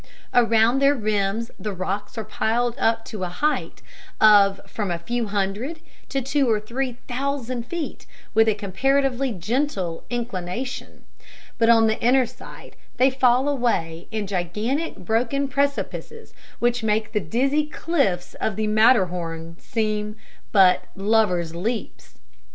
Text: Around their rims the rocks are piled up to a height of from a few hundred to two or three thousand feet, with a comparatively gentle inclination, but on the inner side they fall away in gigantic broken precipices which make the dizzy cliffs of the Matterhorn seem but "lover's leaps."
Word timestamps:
Around 0.33 0.79
their 0.79 0.95
rims 0.95 1.51
the 1.59 1.73
rocks 1.73 2.17
are 2.17 2.23
piled 2.23 2.73
up 2.79 3.05
to 3.05 3.23
a 3.23 3.29
height 3.29 3.83
of 4.19 4.59
from 4.65 4.89
a 4.89 4.97
few 4.97 5.27
hundred 5.27 5.79
to 6.09 6.23
two 6.23 6.49
or 6.49 6.59
three 6.59 6.93
thousand 7.07 7.67
feet, 7.67 8.07
with 8.33 8.47
a 8.47 8.55
comparatively 8.55 9.31
gentle 9.31 10.03
inclination, 10.09 11.03
but 11.59 11.69
on 11.69 11.85
the 11.85 12.01
inner 12.01 12.25
side 12.25 12.75
they 12.97 13.11
fall 13.11 13.47
away 13.47 14.07
in 14.09 14.25
gigantic 14.25 14.95
broken 14.97 15.47
precipices 15.47 16.33
which 16.57 16.81
make 16.81 17.11
the 17.11 17.19
dizzy 17.19 17.67
cliffs 17.67 18.33
of 18.41 18.55
the 18.55 18.65
Matterhorn 18.65 19.55
seem 19.59 20.15
but 20.51 20.85
"lover's 20.95 21.53
leaps." 21.53 22.17